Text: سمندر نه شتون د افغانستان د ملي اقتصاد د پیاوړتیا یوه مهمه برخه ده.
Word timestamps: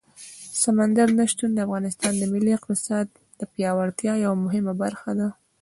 سمندر 0.63 1.07
نه 1.17 1.23
شتون 1.31 1.49
د 1.53 1.59
افغانستان 1.67 2.13
د 2.17 2.23
ملي 2.33 2.51
اقتصاد 2.57 3.07
د 3.39 3.41
پیاوړتیا 3.53 4.13
یوه 4.25 4.37
مهمه 4.45 4.73
برخه 4.83 5.11
ده. 5.19 5.27